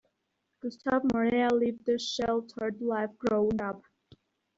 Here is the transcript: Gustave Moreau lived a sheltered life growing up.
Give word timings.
Gustave 0.63 1.03
Moreau 1.13 1.49
lived 1.55 1.87
a 1.87 1.99
sheltered 1.99 2.81
life 2.81 3.11
growing 3.19 3.61
up. 3.61 3.83